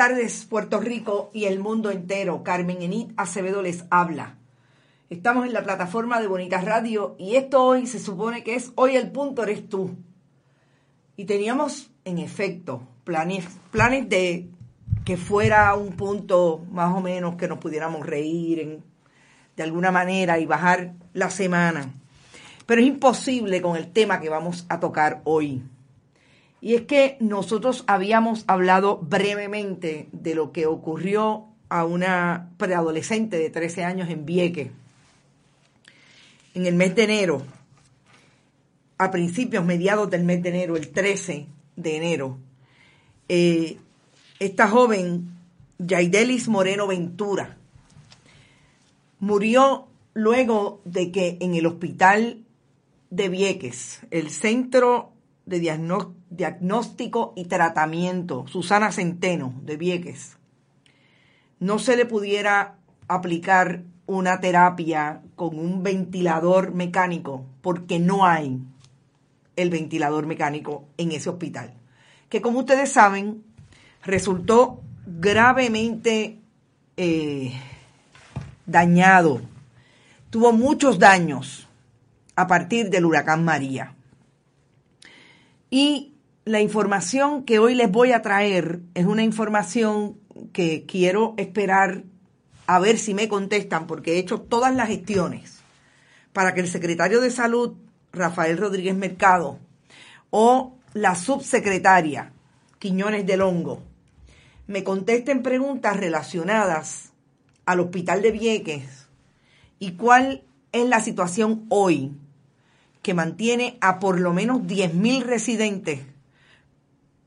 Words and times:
tardes, 0.00 0.46
Puerto 0.48 0.80
Rico 0.80 1.30
y 1.34 1.44
el 1.44 1.58
mundo 1.58 1.90
entero. 1.90 2.42
Carmen 2.42 2.80
Enid 2.80 3.12
Acevedo 3.18 3.60
les 3.60 3.84
habla. 3.90 4.38
Estamos 5.10 5.44
en 5.44 5.52
la 5.52 5.62
plataforma 5.62 6.18
de 6.18 6.26
Bonitas 6.26 6.64
Radio 6.64 7.16
y 7.18 7.36
esto 7.36 7.62
hoy 7.62 7.86
se 7.86 7.98
supone 7.98 8.42
que 8.42 8.54
es 8.54 8.72
Hoy 8.76 8.96
el 8.96 9.10
punto 9.10 9.42
eres 9.42 9.68
tú. 9.68 9.94
Y 11.18 11.26
teníamos, 11.26 11.90
en 12.06 12.16
efecto, 12.16 12.80
planes, 13.04 13.44
planes 13.70 14.08
de 14.08 14.48
que 15.04 15.18
fuera 15.18 15.74
un 15.74 15.92
punto 15.92 16.64
más 16.72 16.96
o 16.96 17.02
menos 17.02 17.34
que 17.34 17.46
nos 17.46 17.58
pudiéramos 17.58 18.06
reír 18.06 18.80
de 19.54 19.62
alguna 19.62 19.90
manera 19.90 20.38
y 20.38 20.46
bajar 20.46 20.94
la 21.12 21.28
semana. 21.28 21.92
Pero 22.64 22.80
es 22.80 22.86
imposible 22.86 23.60
con 23.60 23.76
el 23.76 23.92
tema 23.92 24.18
que 24.18 24.30
vamos 24.30 24.64
a 24.70 24.80
tocar 24.80 25.20
hoy. 25.24 25.62
Y 26.60 26.74
es 26.74 26.82
que 26.82 27.16
nosotros 27.20 27.84
habíamos 27.86 28.44
hablado 28.46 28.98
brevemente 28.98 30.08
de 30.12 30.34
lo 30.34 30.52
que 30.52 30.66
ocurrió 30.66 31.46
a 31.68 31.84
una 31.84 32.50
preadolescente 32.58 33.38
de 33.38 33.50
13 33.50 33.84
años 33.84 34.10
en 34.10 34.26
Vieques 34.26 34.70
en 36.54 36.66
el 36.66 36.74
mes 36.74 36.94
de 36.94 37.04
enero, 37.04 37.42
a 38.98 39.10
principios, 39.10 39.64
mediados 39.64 40.10
del 40.10 40.24
mes 40.24 40.42
de 40.42 40.48
enero, 40.50 40.76
el 40.76 40.90
13 40.90 41.46
de 41.76 41.96
enero. 41.96 42.38
Eh, 43.28 43.78
esta 44.38 44.68
joven, 44.68 45.30
Yaidelis 45.78 46.48
Moreno 46.48 46.86
Ventura, 46.86 47.56
murió 49.20 49.86
luego 50.14 50.80
de 50.84 51.12
que 51.12 51.38
en 51.40 51.54
el 51.54 51.66
hospital 51.66 52.44
de 53.10 53.28
Vieques, 53.28 54.00
el 54.10 54.30
centro 54.30 55.12
de 55.50 55.58
diagnóstico 56.30 57.32
y 57.34 57.46
tratamiento, 57.46 58.46
Susana 58.46 58.92
Centeno, 58.92 59.52
de 59.64 59.76
Vieques, 59.76 60.36
no 61.58 61.80
se 61.80 61.96
le 61.96 62.06
pudiera 62.06 62.78
aplicar 63.08 63.82
una 64.06 64.40
terapia 64.40 65.22
con 65.34 65.58
un 65.58 65.82
ventilador 65.82 66.72
mecánico, 66.72 67.44
porque 67.62 67.98
no 67.98 68.26
hay 68.26 68.60
el 69.56 69.70
ventilador 69.70 70.26
mecánico 70.26 70.84
en 70.96 71.10
ese 71.10 71.28
hospital, 71.28 71.74
que 72.28 72.40
como 72.40 72.60
ustedes 72.60 72.92
saben, 72.92 73.42
resultó 74.04 74.80
gravemente 75.04 76.38
eh, 76.96 77.52
dañado, 78.66 79.40
tuvo 80.30 80.52
muchos 80.52 81.00
daños 81.00 81.66
a 82.36 82.46
partir 82.46 82.88
del 82.88 83.04
huracán 83.04 83.44
María. 83.44 83.96
Y 85.70 86.14
la 86.44 86.60
información 86.60 87.44
que 87.44 87.60
hoy 87.60 87.74
les 87.74 87.90
voy 87.90 88.12
a 88.12 88.22
traer 88.22 88.80
es 88.94 89.06
una 89.06 89.22
información 89.22 90.18
que 90.52 90.84
quiero 90.86 91.34
esperar 91.36 92.02
a 92.66 92.78
ver 92.78 92.98
si 92.98 93.14
me 93.14 93.28
contestan, 93.28 93.86
porque 93.86 94.14
he 94.14 94.18
hecho 94.18 94.40
todas 94.40 94.74
las 94.74 94.88
gestiones 94.88 95.60
para 96.32 96.54
que 96.54 96.60
el 96.60 96.68
secretario 96.68 97.20
de 97.20 97.30
Salud, 97.30 97.74
Rafael 98.12 98.58
Rodríguez 98.58 98.96
Mercado, 98.96 99.58
o 100.30 100.76
la 100.92 101.14
subsecretaria, 101.14 102.32
Quiñones 102.78 103.26
del 103.26 103.42
Hongo, 103.42 103.82
me 104.66 104.84
contesten 104.84 105.42
preguntas 105.42 105.96
relacionadas 105.96 107.10
al 107.66 107.80
hospital 107.80 108.22
de 108.22 108.30
Vieques 108.30 109.08
y 109.78 109.92
cuál 109.92 110.44
es 110.72 110.88
la 110.88 111.00
situación 111.00 111.66
hoy 111.68 112.12
que 113.02 113.14
mantiene 113.14 113.78
a 113.80 113.98
por 113.98 114.20
lo 114.20 114.32
menos 114.32 114.62
10.000 114.62 115.22
residentes 115.22 116.00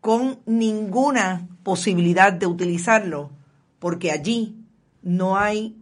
con 0.00 0.40
ninguna 0.46 1.48
posibilidad 1.62 2.32
de 2.32 2.46
utilizarlo, 2.46 3.30
porque 3.78 4.10
allí 4.10 4.56
no 5.02 5.36
hay, 5.36 5.76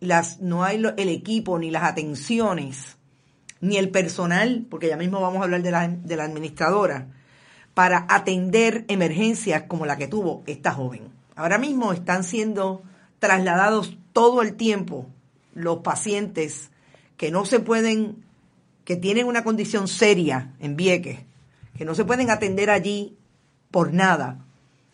las, 0.00 0.40
no 0.40 0.64
hay 0.64 0.82
el 0.96 1.08
equipo 1.08 1.58
ni 1.58 1.70
las 1.70 1.84
atenciones, 1.84 2.96
ni 3.60 3.76
el 3.76 3.90
personal, 3.90 4.66
porque 4.68 4.88
ya 4.88 4.96
mismo 4.96 5.20
vamos 5.20 5.40
a 5.40 5.44
hablar 5.44 5.62
de 5.62 5.70
la, 5.70 5.88
de 5.88 6.16
la 6.16 6.24
administradora, 6.24 7.08
para 7.72 8.06
atender 8.08 8.84
emergencias 8.88 9.62
como 9.62 9.86
la 9.86 9.96
que 9.96 10.06
tuvo 10.06 10.42
esta 10.46 10.72
joven. 10.72 11.08
Ahora 11.34 11.58
mismo 11.58 11.92
están 11.92 12.22
siendo 12.22 12.82
trasladados 13.18 13.96
todo 14.12 14.42
el 14.42 14.54
tiempo 14.54 15.06
los 15.54 15.78
pacientes 15.78 16.70
que 17.16 17.30
no 17.30 17.44
se 17.44 17.60
pueden 17.60 18.24
que 18.84 18.96
tienen 18.96 19.26
una 19.26 19.44
condición 19.44 19.88
seria 19.88 20.54
en 20.60 20.76
Vieques, 20.76 21.20
que 21.76 21.84
no 21.84 21.94
se 21.94 22.04
pueden 22.04 22.30
atender 22.30 22.70
allí 22.70 23.16
por 23.70 23.92
nada, 23.92 24.44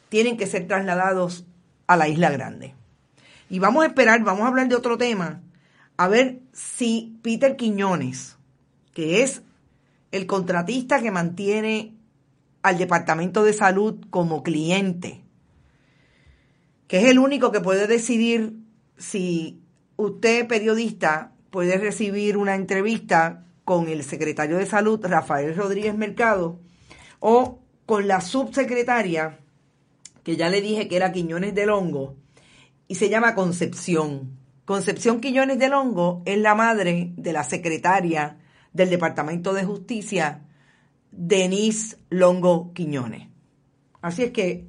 tienen 0.08 0.36
que 0.36 0.46
ser 0.46 0.66
trasladados 0.66 1.44
a 1.86 1.96
la 1.96 2.08
Isla 2.08 2.30
Grande. 2.30 2.74
Y 3.48 3.58
vamos 3.58 3.84
a 3.84 3.88
esperar, 3.88 4.22
vamos 4.22 4.44
a 4.44 4.48
hablar 4.48 4.68
de 4.68 4.76
otro 4.76 4.96
tema, 4.96 5.42
a 5.96 6.08
ver 6.08 6.40
si 6.52 7.18
Peter 7.22 7.56
Quiñones, 7.56 8.36
que 8.94 9.22
es 9.22 9.42
el 10.12 10.26
contratista 10.26 11.00
que 11.00 11.10
mantiene 11.10 11.94
al 12.62 12.78
Departamento 12.78 13.42
de 13.42 13.52
Salud 13.52 13.96
como 14.10 14.42
cliente, 14.42 15.22
que 16.86 16.98
es 16.98 17.04
el 17.04 17.18
único 17.18 17.52
que 17.52 17.60
puede 17.60 17.86
decidir 17.86 18.56
si 18.98 19.60
usted, 19.96 20.46
periodista, 20.46 21.32
puede 21.50 21.76
recibir 21.78 22.36
una 22.36 22.54
entrevista 22.54 23.44
con 23.70 23.86
el 23.86 24.02
secretario 24.02 24.58
de 24.58 24.66
Salud, 24.66 24.98
Rafael 25.00 25.54
Rodríguez 25.54 25.96
Mercado, 25.96 26.58
o 27.20 27.60
con 27.86 28.08
la 28.08 28.20
subsecretaria, 28.20 29.38
que 30.24 30.34
ya 30.34 30.48
le 30.48 30.60
dije 30.60 30.88
que 30.88 30.96
era 30.96 31.12
Quiñones 31.12 31.54
del 31.54 31.70
Hongo, 31.70 32.16
y 32.88 32.96
se 32.96 33.08
llama 33.08 33.36
Concepción. 33.36 34.36
Concepción 34.64 35.20
Quiñones 35.20 35.60
del 35.60 35.74
Hongo 35.74 36.20
es 36.24 36.36
la 36.38 36.56
madre 36.56 37.12
de 37.16 37.32
la 37.32 37.44
secretaria 37.44 38.38
del 38.72 38.90
Departamento 38.90 39.52
de 39.52 39.62
Justicia, 39.62 40.42
Denise 41.12 41.96
Longo 42.08 42.72
Quiñones. 42.74 43.28
Así 44.02 44.24
es 44.24 44.32
que, 44.32 44.66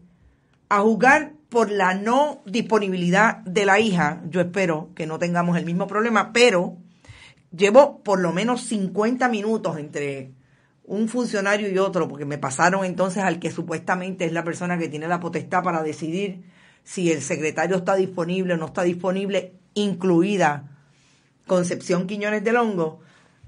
a 0.69 0.81
jugar 0.81 1.33
por 1.49 1.71
la 1.71 1.95
no 1.95 2.43
disponibilidad 2.45 3.37
de 3.37 3.65
la 3.65 3.79
hija, 3.79 4.21
yo 4.29 4.41
espero 4.41 4.91
que 4.93 5.07
no 5.07 5.17
tengamos 5.17 5.57
el 5.57 5.65
mismo 5.65 5.87
problema, 5.87 6.33
pero 6.33 6.77
Llevo 7.55 8.01
por 8.03 8.19
lo 8.19 8.31
menos 8.31 8.61
50 8.63 9.27
minutos 9.29 9.77
entre 9.77 10.31
un 10.83 11.07
funcionario 11.07 11.69
y 11.69 11.77
otro, 11.77 12.07
porque 12.07 12.25
me 12.25 12.37
pasaron 12.37 12.85
entonces 12.85 13.23
al 13.23 13.39
que 13.39 13.51
supuestamente 13.51 14.25
es 14.25 14.31
la 14.31 14.43
persona 14.43 14.77
que 14.77 14.89
tiene 14.89 15.07
la 15.07 15.19
potestad 15.19 15.63
para 15.63 15.83
decidir 15.83 16.43
si 16.83 17.11
el 17.11 17.21
secretario 17.21 17.77
está 17.77 17.95
disponible 17.95 18.53
o 18.53 18.57
no 18.57 18.67
está 18.67 18.83
disponible, 18.83 19.53
incluida 19.73 20.69
Concepción 21.47 22.07
Quiñones 22.07 22.43
del 22.43 22.57
Hongo. 22.57 22.99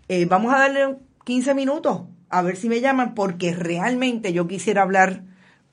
Eh, 0.08 0.26
vamos 0.26 0.54
a 0.54 0.60
darle 0.60 0.98
15 1.26 1.54
minutos 1.54 2.02
a 2.30 2.42
ver 2.42 2.58
si 2.58 2.68
me 2.68 2.82
llaman, 2.82 3.14
porque 3.14 3.54
realmente 3.54 4.34
yo 4.34 4.48
quisiera 4.48 4.82
hablar 4.82 5.24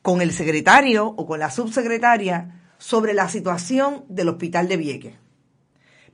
con 0.03 0.21
el 0.21 0.31
secretario 0.31 1.07
o 1.07 1.27
con 1.27 1.41
la 1.41 1.51
subsecretaria 1.51 2.61
sobre 2.77 3.15
la 3.15 3.29
situación 3.29 4.05
del 4.09 4.29
hospital 4.29 4.69
de 4.69 4.77
Vieques. 4.77 5.15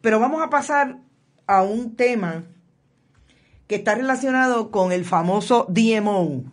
Pero 0.01 0.21
vamos 0.21 0.43
a 0.43 0.51
pasar 0.51 0.99
a 1.47 1.63
un 1.63 1.97
tema 1.97 2.45
que 3.67 3.77
está 3.77 3.95
relacionado 3.95 4.71
con 4.71 4.93
el 4.93 5.05
famoso 5.05 5.67
DMO, 5.69 6.45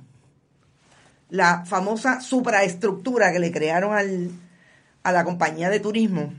la 1.30 1.66
famosa 1.66 2.22
supraestructura 2.22 3.32
que 3.32 3.40
le 3.40 3.52
crearon 3.52 3.94
al, 3.94 4.32
a 5.04 5.12
la 5.12 5.24
compañía 5.24 5.70
de 5.70 5.80
turismo 5.80 6.34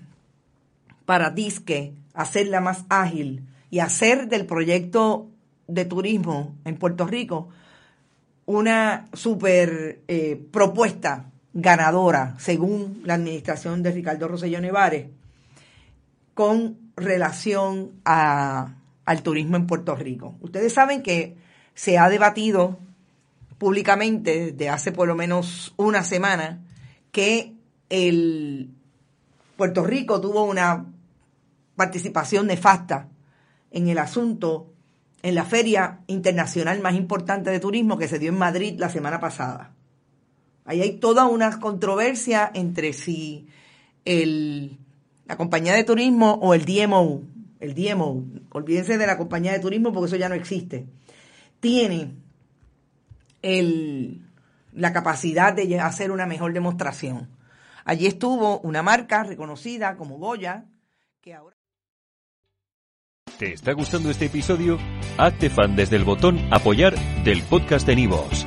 para 1.05 1.31
disque 1.31 1.95
hacerla 2.15 2.61
más 2.61 2.85
ágil 2.89 3.47
y 3.71 3.81
hacer 3.81 4.29
del 4.29 4.47
proyecto 4.47 5.29
de 5.67 5.85
turismo 5.85 6.55
en 6.65 6.77
Puerto 6.77 7.07
Rico 7.07 7.49
una 8.47 9.07
super 9.13 10.03
eh, 10.07 10.41
propuesta 10.53 11.31
ganadora, 11.55 12.35
según 12.39 13.01
la 13.05 13.15
administración 13.15 13.83
de 13.83 13.93
Ricardo 13.93 14.29
Rosselló 14.29 14.61
Nevares, 14.61 15.07
con 16.35 16.79
relación 16.97 17.93
a, 18.05 18.75
al 19.05 19.23
turismo 19.23 19.57
en 19.57 19.67
Puerto 19.67 19.95
Rico. 19.95 20.37
Ustedes 20.41 20.73
saben 20.73 21.03
que 21.03 21.37
se 21.75 21.99
ha 21.99 22.09
debatido 22.09 22.79
públicamente 23.59 24.53
desde 24.53 24.69
hace 24.69 24.93
por 24.93 25.09
lo 25.09 25.15
menos 25.15 25.73
una 25.77 26.05
semana 26.05 26.63
que 27.13 27.55
el 27.89 28.71
Puerto 29.57 29.85
Rico 29.85 30.21
tuvo 30.21 30.45
una 30.45 30.87
participación 31.77 32.47
nefasta 32.47 33.09
en 33.71 33.89
el 33.89 33.99
asunto 33.99 34.73
en 35.23 35.35
la 35.35 35.45
feria 35.45 36.01
internacional 36.07 36.81
más 36.81 36.95
importante 36.95 37.51
de 37.51 37.61
turismo 37.61 37.97
que 37.97 38.09
se 38.09 38.19
dio 38.19 38.29
en 38.29 38.39
Madrid 38.39 38.75
la 38.79 38.91
semana 38.91 39.21
pasada. 39.21 39.73
Ahí 40.67 40.83
hay 40.83 40.99
toda 40.99 41.27
una 41.27 41.59
controversia 41.61 42.51
entre 42.53 42.93
si 42.93 43.47
el 44.05 44.79
la 45.27 45.37
compañía 45.37 45.75
de 45.75 45.85
turismo 45.85 46.39
o 46.43 46.55
el 46.55 46.65
DMO, 46.65 47.23
el 47.61 47.75
DMO, 47.75 48.25
olvídense 48.51 48.99
de 48.99 49.07
la 49.07 49.17
compañía 49.17 49.53
de 49.53 49.61
turismo 49.61 49.93
porque 49.93 50.09
eso 50.09 50.17
ya 50.17 50.29
no 50.29 50.35
existe, 50.35 50.87
tiene 51.61 52.13
el, 53.43 54.23
la 54.73 54.93
capacidad 54.93 55.53
de 55.53 55.81
hacer 55.81 56.11
una 56.11 56.27
mejor 56.27 56.53
demostración. 56.53 57.29
Allí 57.85 58.07
estuvo 58.07 58.61
una 58.61 58.83
marca 58.83 59.25
reconocida 59.25 59.97
como 59.97 60.19
Goya, 60.19 60.65
que 61.21 61.35
ahora... 61.35 61.57
¿Te 63.39 63.53
está 63.53 63.73
gustando 63.73 64.11
este 64.11 64.27
episodio? 64.27 64.79
Hazte 65.19 65.51
fan 65.51 65.75
desde 65.75 65.97
el 65.97 66.05
botón 66.05 66.39
apoyar 66.53 66.95
del 67.25 67.43
podcast 67.43 67.87
de 67.87 67.97
Nivos. 67.97 68.47